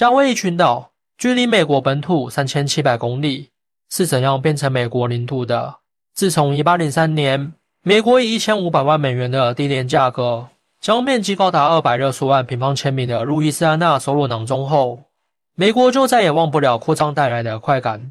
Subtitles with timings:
[0.00, 3.50] 夏威夷群岛距离美国本土三千七百公里，
[3.90, 5.76] 是怎样变成美国领土的？
[6.14, 10.48] 自从一八零三年，美国以一千五百万美元的低廉价格，
[10.80, 15.00] 将面积高达二百六十万平方千米的路易斯安那收入囊中后，
[15.54, 18.10] 美国就再也忘不了扩张带来的快感。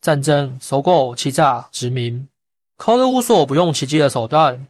[0.00, 2.28] 战争、收购、欺诈、殖民，
[2.76, 4.68] 靠着无所不用其极的手段，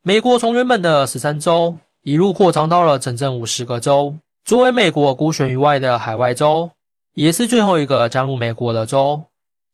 [0.00, 4.16] 美国从原本的十三州一路扩张到了整整五十个州。
[4.48, 6.70] 作为美国孤悬于外的海外州，
[7.12, 9.24] 也是最后一个加入美国的州。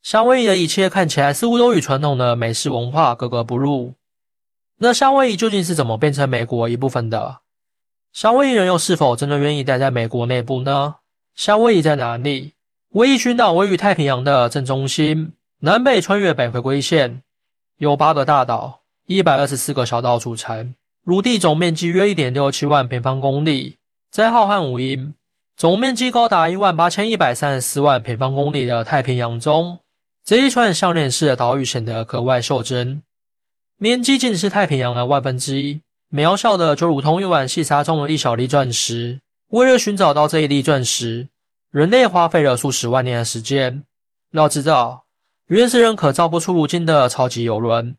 [0.03, 3.93] 夏威夷的一切看起来似乎都与传统的美式文化格格不入。
[4.79, 7.37] 那夏威夷究竟是怎么变成美国一部分的？
[8.11, 10.95] 夏威夷人又是否真的愿意待在美国内部呢？
[11.35, 12.51] 夏威夷在哪里？
[12.89, 15.31] 威夷群岛位于太平洋的正中心，
[15.61, 17.21] 南北穿越北回归线，
[17.77, 23.77] 由八个大岛、一百二十四个小岛组成，陆地总面积约一点六七万平方公里。
[24.15, 25.11] 在浩瀚无垠、
[25.57, 29.79] 总面积高达一万八千一百三十四万平方公里的太平洋中，
[30.23, 33.03] 这一串项链式的岛屿显得格外袖珍。
[33.75, 39.19] 面积仅是太平洋的万分之一，渺小的就如同一碗细沙中的一小粒钻石。
[39.49, 41.27] 为了寻找到这一粒钻石，
[41.69, 43.83] 人类花费了数十万年的时间。
[44.31, 45.03] 要知道，
[45.47, 47.97] 原始人可造不出如今的超级游轮，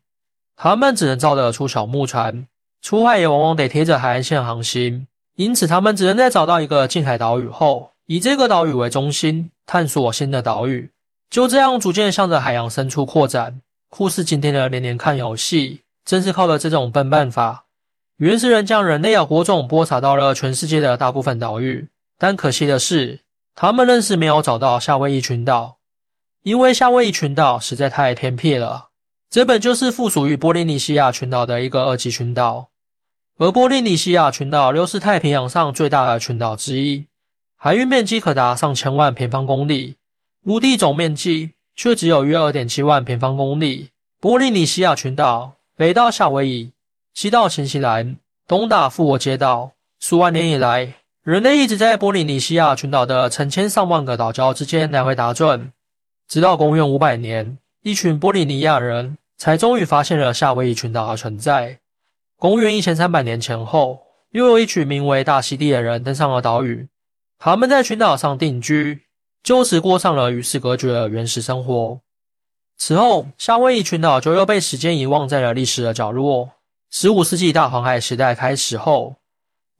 [0.55, 2.47] 他们只能造得出小木船，
[2.81, 5.05] 出海也往往得贴着海岸线航行。
[5.37, 10.89] 因此，他们只能在找到一个近海岛屿后，以这个岛屿为中心，探索新的岛屿。
[11.29, 13.61] 就这样，逐渐向着海洋深处扩展。
[13.89, 17.65] 酷似今天的连连看游戏，正是靠着这种笨办法，
[18.17, 21.87] 原始人将人类的火种播撒到了全世界的大部分岛屿。
[22.17, 23.19] 但可惜的是，
[23.53, 25.77] 他们愣是没有找到夏威夷群岛，
[26.41, 28.87] 因为夏威夷群岛实在太偏僻了。
[29.29, 32.69] 这本就是附属于波利尼西亚群岛的一个二级群岛，
[33.39, 37.05] 而波利尼西亚群岛又是太平洋上最大的群岛之一，
[37.55, 39.95] 海域面积可达上千万平方公里，
[40.43, 43.89] 陆地总面积却只有约二点七万平方公里。
[44.19, 46.71] 波利尼西亚群岛北到夏威夷，
[47.13, 50.95] 西到新西兰，东打复活节岛，数万年以来。
[51.21, 55.71] 人类一直在波利尼西亚群岛的成千上万个岛礁之间来回打转，
[56.27, 61.77] 直到公元五百年，一群波利尼亚人才终于发现了夏威夷群岛的存在。
[62.39, 63.99] 公元一千三百年前后，
[64.29, 66.87] 又有一群名为大溪地的人登上了岛屿，
[67.39, 69.01] 他们在群岛上定居，
[69.41, 71.99] 就此过上了与世隔绝的原始生活。
[72.77, 76.51] 此后，夏威夷群岛就又被时间遗忘在了历史的角落。
[76.91, 79.15] 十五世纪大航海时代开始后。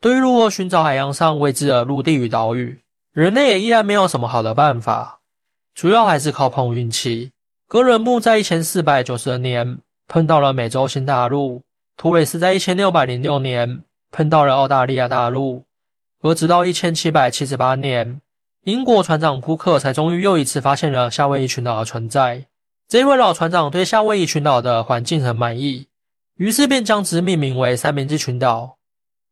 [0.02, 2.82] 对于如何寻找海洋上未知的陆地与岛屿，
[3.14, 5.20] 人类也依然没有什么好的办法，
[5.76, 7.32] 主要还是靠碰运气。
[7.68, 11.62] 哥伦布在一千四百九十年碰到了美洲新大陆，
[11.98, 13.82] 图雷斯在一千六百零六年
[14.12, 15.66] 碰到了澳大利亚大陆，
[16.22, 18.22] 而直到一千七百七十八年，
[18.66, 22.46] 英国船长库克才终于又一次发现了夏威夷群岛的存在。
[22.88, 25.88] 这位老船长对夏威夷群岛的环境很满意，
[26.36, 28.78] 于是便将之命名为三明治群岛。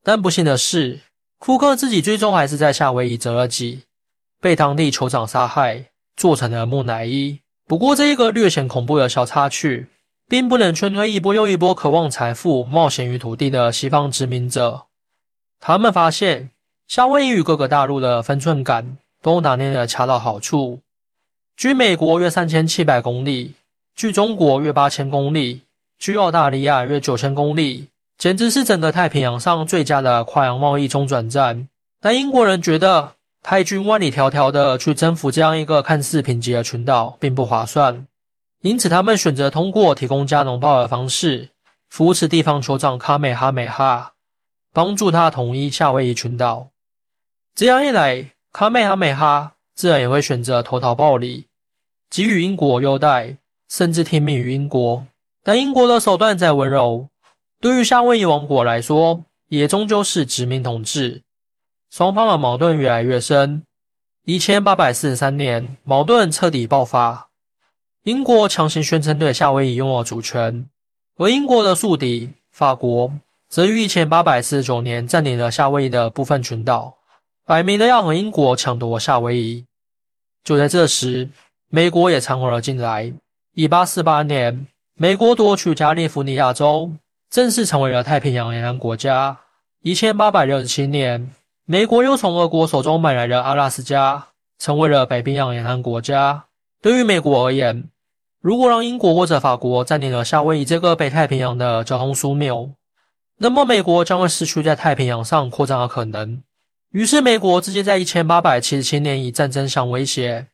[0.04, 1.02] 但不幸的是，
[1.38, 3.84] 库克自己最终还是在夏威夷折了戟，
[4.42, 5.86] 被当地酋长杀害，
[6.18, 7.40] 做成了木乃伊。
[7.68, 9.88] 不过，这一个略显恐怖的小插曲，
[10.28, 14.86] 并不能劝退一波又一波渴望财富、冒险于土地的西方殖民者。
[15.60, 16.50] 他们发现，
[16.88, 20.80] 夏威夷与各个大陆的分寸感都拿捏得恰到好处。
[21.56, 23.54] 距美国约三千七百公里，
[23.96, 25.62] 距中国约八千公里，
[25.98, 27.88] 距澳大利亚约九千公里。
[28.18, 31.68] 简直是整个太平洋上最佳的跨洋贸易中转站。
[32.00, 38.08] 但英国人觉得派军万里迢迢的去征服这样一个看似贫瘠的群岛并不划算，
[38.66, 41.50] 因此他们选择通过提供加农报的方式
[41.88, 44.14] 扶持地方酋长卡美哈美哈，
[44.74, 46.70] 帮助他统一夏威夷群岛。
[47.54, 51.46] 这样一来，卡美哈美哈自然也会选择投桃报李，
[52.10, 53.38] 给予英国优待，
[53.70, 55.06] 甚至听命于英国。
[55.44, 57.08] 但英国的手段再温柔。
[57.62, 61.22] 对于夏威夷王国来说，也终究是殖民统治，
[61.92, 63.62] 双方的矛盾越来越深。
[64.24, 67.30] 一千八百四十三年，矛盾彻底爆发，
[68.06, 70.68] 英国强行宣称对夏威夷拥有主权，
[71.18, 73.12] 而英国的宿敌法国
[73.50, 76.98] 则于一千八百四十九年占领了夏威夷的部分群岛，
[77.48, 79.66] 摆明了要和英国抢夺夏威夷。
[80.44, 81.28] 就在这时，
[81.72, 83.12] 美国也掺和了进来。
[83.56, 86.92] 一八四八年，美国夺取加利福尼亚州。
[87.32, 89.36] 正式成为了太平洋沿岸国家。
[89.82, 91.32] 一千八百六十七年，
[91.66, 94.28] 美国又从俄国手中买来了阿拉斯加，
[94.60, 96.46] 成为了北冰洋沿岸国家。
[96.84, 97.90] 对于美国而言，
[98.46, 102.70] 如果让英国或者法国占领了夏威夷这个北太平洋的交通枢纽，
[103.40, 106.44] 那么美国将会失去在太平洋上扩张的可能。
[106.92, 110.46] 于是美国直接在一千八百七十七年以战争相威胁，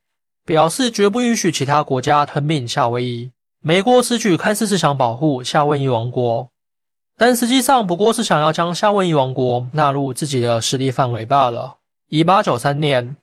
[0.45, 3.29] 表示绝不允许其他国家吞并夏威夷。
[3.59, 6.47] 美国此举看似是想保护夏威夷王国，
[7.17, 11.75] 但实际上不过是想要将夏威夷王国纳入自己的势力范围罢了。
[12.07, 13.17] 一八九三年，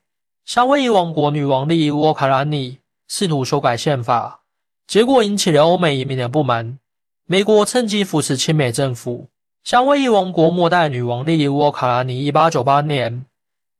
[0.44, 2.76] 夏威夷王国女王利沃卡拉尼
[3.08, 4.40] 试图修改宪法，
[4.88, 6.78] 结果引起了欧美移民的不满。
[7.26, 9.28] 美国趁机扶持亲美政府。
[9.62, 13.26] 夏威夷王国末代女王莉莉沃卡拉尼，一八九八年，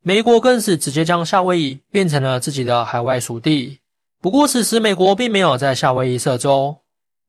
[0.02, 3.78] 美国更是直接将夏威夷变成了自己的海外属地。
[4.20, 6.76] 不过，此时美国并没有在夏威夷设州，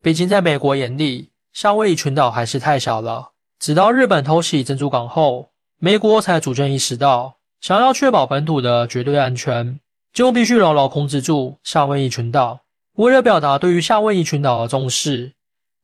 [0.03, 3.29] 毕竟在美国眼里，夏威夷群岛还是太小了。
[3.59, 9.79] 直到日本偷袭珍珠港后，美国才逐渐意识到，想要确保本土的绝对安全，
[10.11, 12.59] 就必须牢牢控制住夏威夷群岛。
[12.99, 15.31] 为了表达对于夏威夷群岛的重视。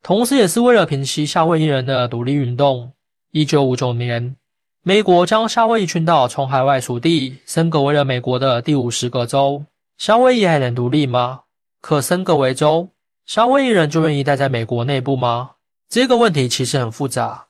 [0.02, 2.92] 同时，也是为了平息夏威夷人的独立运动。
[3.32, 4.36] 一九五九年，
[4.82, 9.64] 美国将夏威夷群岛从海外属地升格为了美国的第五十个州。
[9.96, 11.40] 夏威夷还能独立吗？
[11.80, 12.90] 可升格为州，
[13.24, 15.52] 夏威夷人就愿意待在美国内部吗？
[15.88, 17.46] 这个问题其实很复杂。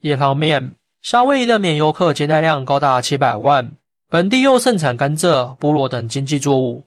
[0.00, 0.72] 一方面，
[1.02, 3.70] 夏威夷的免游客接待量高达七百万，
[4.10, 6.82] 本地又盛产甘蔗、菠萝等经济作物，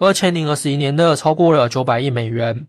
[0.00, 2.66] 二千零二十一年的超过了九百亿美元。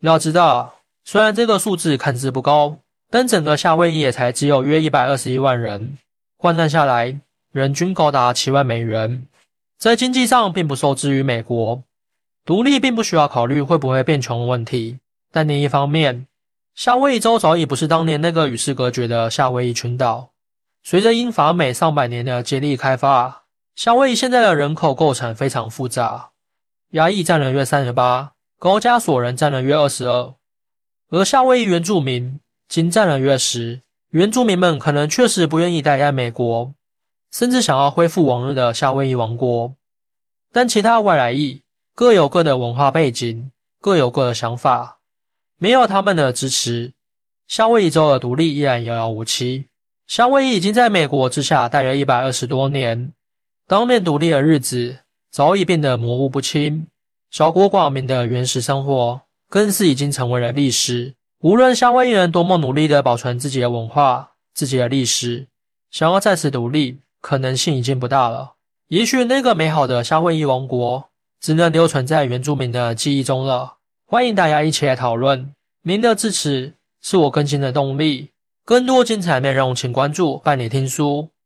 [0.00, 0.76] 要知道。
[1.04, 2.80] 虽然这个数字看似不高，
[3.10, 5.96] 但整个夏威夷也才只有约一百二十一万人，
[6.36, 7.18] 换算下来，
[7.50, 9.26] 人均高达七万美元，
[9.78, 11.82] 在经济上并不受制于美国。
[12.44, 14.98] 独立并不需要考虑会不会变穷的问题，
[15.32, 16.26] 但另一方面，
[16.74, 20.28] 夏威夷州早已不是当年那个与世隔绝的夏威夷群岛。
[20.82, 23.44] 随着英法美上百年的接力开发，
[23.74, 26.32] 夏威夷现在的人口构成非常复杂，
[26.92, 30.34] 亚裔占了约三十八，高加索人占了约二十二。
[31.10, 36.72] 而夏威夷原住民仅占了约十，原住民们可能确实不愿意待在美国，
[37.30, 39.74] 甚至想要恢复往日的夏威夷王国。
[40.50, 41.60] 但其他外来裔
[41.94, 43.50] 各有各的文化背景，
[43.82, 45.00] 各有各的想法，
[45.58, 46.94] 没有他们的支持，
[47.46, 49.66] 夏威夷州的独立依然遥遥无期。
[50.06, 53.12] 夏威夷已经在美国之下待了一百二十多年，
[53.66, 55.00] 当面独立的日子
[55.30, 56.86] 早已变得模糊不清，
[57.30, 59.20] 小国寡民的原始生活。
[59.50, 61.14] 更是已经成为了历史。
[61.40, 65.46] 无论夏威夷人多么努力地保存自己的文化、自己的历史，
[65.90, 68.56] 想要再次独立，可能性已经不大了。
[68.88, 71.08] 也许那个美好的夏威夷王国，
[71.40, 73.76] 只能留存在原住民的记忆中了。
[74.04, 78.28] 欢迎大家一起来讨论，您的支持是我更新的动力。
[78.66, 81.30] 更多精彩内容，请关注伴你听书。